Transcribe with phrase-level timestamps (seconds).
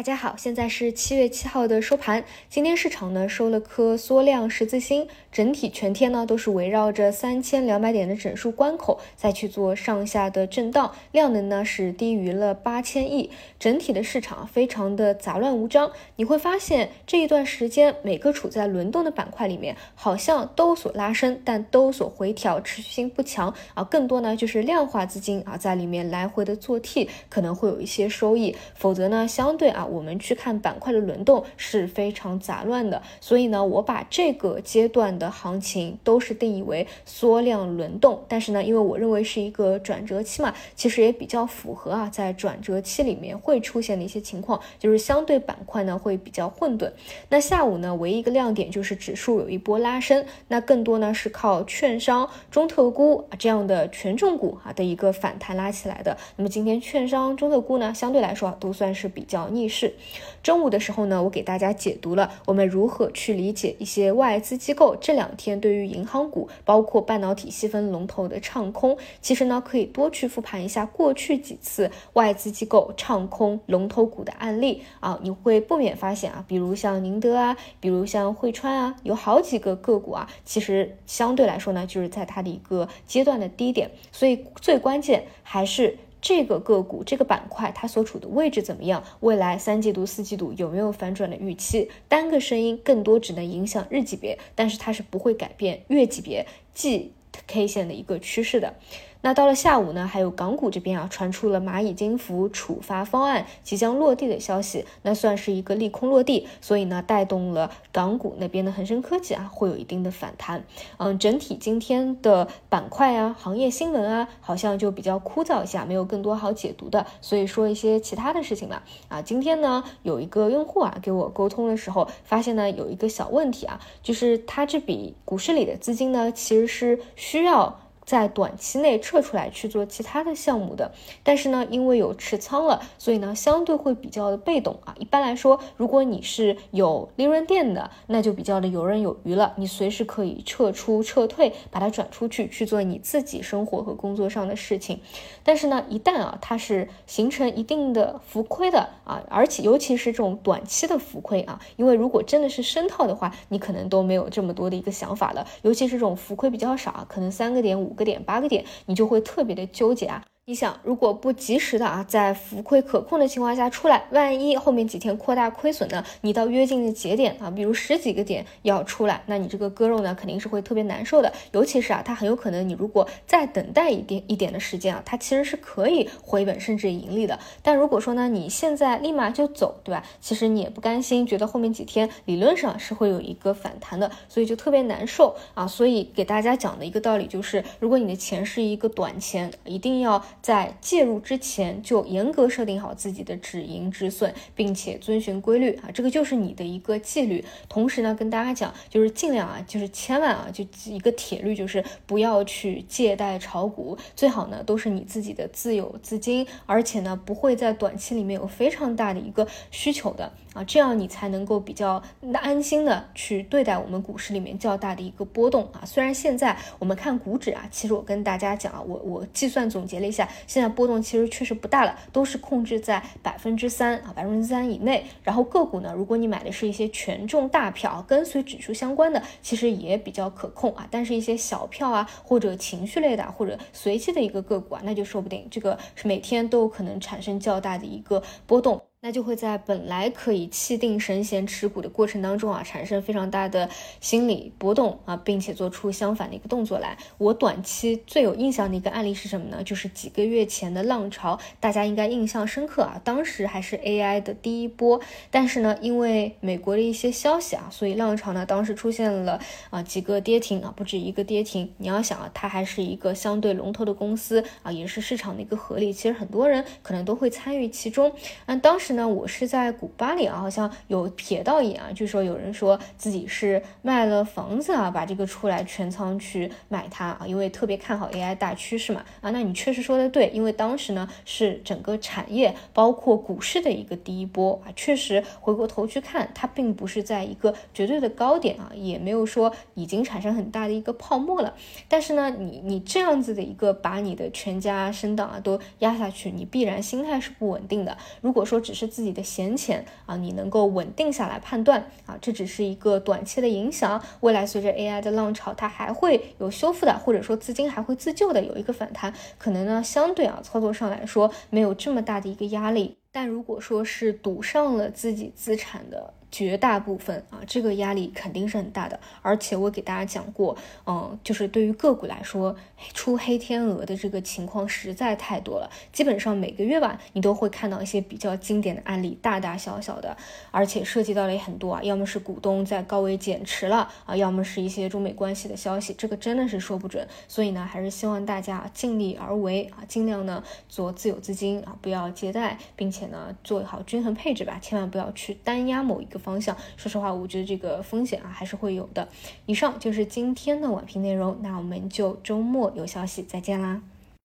[0.00, 2.24] 大家好，现在是七月七号的收盘。
[2.48, 13.30] 今天市场呢收了颗缩量十字星，整体全天呢都是围绕着三千两百点的整数关口再去做上下的震荡，量能呢是低于了八千亿。
[13.58, 23.84] 整体的市场非常的杂乱无章，你会发现这一段时间每个处在轮动的板块里面，好像都所拉升，但都所回调，持续性不强啊。
[23.84, 29.86] 更多呢就是量化资金啊在里面来回的做 T，可能会有一些收益，否则呢相对啊。
[29.90, 38.22] 我们去看板块的轮动是非常杂乱的，所以呢，我把这个阶段的行情都是定义为缩量轮动。
[38.28, 46.90] 但是呢，因为我认为是一个转折期嘛，其实也比较符合啊，在转折期里面会出现的一些情况，就是相对板块呢会比较混沌。
[47.30, 56.16] 那下午呢，唯一一个亮点就是指数有一波拉升，那更多呢是靠券商、中特估啊这样的权重股啊的一个反弹拉起来的。
[56.36, 59.69] 那么今天券商、中特估呢，相对来说都算是比较逆。
[59.70, 59.94] 是
[60.42, 68.98] 中午的时候呢，我给大家解读了我们如何去理解一些外资机构这两天对于银行股，包括半导体细分龙头的唱空。
[69.22, 85.98] 其实呢，可以多去复盘一下过去几次外资机构唱空龙头股的案例啊，你会不免发现啊，比如像宁德啊，比如像汇川啊，有好几个个股啊，其实相对来说呢，就是在它的一个阶段的低点，所以最关键还是。
[86.20, 89.02] 这个个股这个板块它所处的位置怎么样？
[89.20, 91.88] 未来三季度、四季度有没有反转的预期？
[92.08, 97.12] 单个声音更多只能影响日级别，但是它是不会改变月级别季
[97.46, 98.74] K 线的一个趋势的。
[99.22, 110.64] 那到了下午呢，还有港股这边啊传出了蚂蚁金服处罚方案即将落地的消息，那算是一个利空落地，所以呢带动了港股那边的恒生科技啊会有一定的反弹。
[110.96, 118.82] 嗯，整体今天的板块啊、行业新闻啊，好像就比较枯燥一下，没有更多好解读的，所以说一些其他的事情吧。
[119.08, 127.80] 啊，今天呢有一个用户啊给我沟通的时候，发现呢有一个小问题啊，就是他这笔股市里的资金呢其实是需要。
[128.10, 130.90] 在短期内撤出来去做其他的项目的，
[131.22, 134.92] 但是呢，因为有持仓了，所以呢，相对会比较的被动啊。
[134.98, 144.98] 一般来说，如果你是有利润店的，那就比较的游刃有余了，你随时可以撤出、撤退，把它转出去去做你自己生活和工作上的事情。
[145.44, 157.94] 但是呢，一旦啊，它是形成一定的浮亏的啊，而且尤其是这种短期的浮亏啊，因为如果真的是深套的话，你可能都没有这么多的一个想法了，尤其是这种浮亏比较少，可能三个点五。
[158.00, 160.24] 个点八个点，你就会特别的纠结啊。
[160.50, 166.04] 你想，如果不及时的啊，在浮亏可控的情况下出来，万一后面几天扩大亏损呢？
[166.22, 171.32] 你到约定的节点啊，比如十几个点要出来，那你这个割肉呢，肯定是会特别难受的。
[171.52, 177.38] 尤其是啊，它很有可能你如果再等待一点一点的时间啊，它其实是可以回本甚至盈利的。
[177.62, 180.02] 但如果说呢，你现在立马就走，对吧？
[180.20, 185.64] 其实你也不甘心，觉得后面几天理论上是会有一个反弹的，所以就特别难受啊。
[185.64, 190.20] 所以给大家讲的一个道理就是，如果你的钱是一个短钱，一定要。
[190.42, 197.44] 在介入之前就严格设定好自己的止盈止损，并且遵循规律啊，这个就是你的一个纪律。
[197.68, 212.02] 同时呢，跟大家讲，就是尽量啊，就是千万啊，就一个铁律，就是不要去借贷炒股，最好呢都是你自己的自有资金，而且呢不会在短期里面有非常大的一个需求的啊，这样你才能够比较
[212.34, 215.82] 安心的去对待我们股市里面较大的一个波动啊。
[215.84, 220.28] 虽然现在我们看股指啊，其实我跟大家讲啊，我我计算总结了一下。
[220.46, 225.04] 现在波动其实确实不大了，都是控制在百分之三啊，百分之三以内。
[225.22, 230.88] 然后个股呢，如果你买的是一些权重大票，跟随指数相关的，其实也比较可控啊。
[230.90, 238.82] 但是，一些小票啊，或者情绪类的，或者随机的一个个股啊，那就说不定这个是每天都有可能产生较大的一个波动。
[239.02, 246.98] 那就会在本来可以气定神闲持股的过程当中啊，产生非常大的心理波动啊，并且做出相反的一个动作来。
[247.16, 249.64] 我短期最有印象的一个案例是什么呢？
[249.64, 253.00] 就是几个月前的浪潮，大家应该印象深刻啊。
[253.02, 255.00] 当时还是 AI 的第一波，
[255.30, 261.72] 但是呢，因为美国的一些消息啊，所以浪潮呢当时出现了啊几个跌停啊，不止一个跌停。
[261.78, 268.12] 你要想啊，它还是一个相对龙头的公司啊，也是市场的一个合力，其实很多人可能都会参与其中。
[268.44, 268.89] 那当时。
[268.90, 291.54] 是呢，我是在古巴里啊，好像有瞥到一眼啊，据说有人说自己是卖了房子啊，把这个出来全仓去买它啊，因为特别看好 AI 大趋势嘛啊，那你确实说的对，因为当时呢是整个产业包括股市的一个第一波啊，确实回过头去看，它并不是在一个绝对的高点啊，也没有说已经产生很大的一个泡沫了，
[291.86, 297.96] 但是呢，你你这样子的一个把你的全家升档啊都压下去，你必然心态是不稳定的。
[298.20, 312.96] 如果说只是是自己的闲钱啊，你能够稳定下来判断啊，这只是一个短期的影响，未来随着 AI 的浪潮，它还会有修复的，或者说资金还会自救的，有一个反弹，可能呢相对啊操作上来说没有这么大的一个压力。
[313.12, 318.98] 但如果说是赌上了自己资产的，绝大部分啊，这个压力肯定是很大的。
[319.22, 320.56] 而且我给大家讲过，
[320.86, 322.54] 嗯，就是对于个股来说，
[322.94, 325.68] 出黑天鹅的这个情况实在太多了。
[325.92, 330.16] 基本上每个月吧，你都会看到一些比较经典的案例，大大小小的，
[330.52, 331.82] 而且涉及到了也很多啊。
[331.82, 337.04] 要么是股东在高位减持了啊，要么是一些中美关系的消息，这个真的是说不准。
[337.26, 346.19] 所以呢，还是希望大家尽力而为啊，尽量呢做自有资金啊，不要借贷，并且呢做好均衡配置吧，千万不要去单压某一个。
[346.20, 349.08] 方向，说实话，我觉得这个风险啊还是会有的。
[349.46, 353.82] 以上就是今天的晚评内容，那我们就周末有消息再见啦。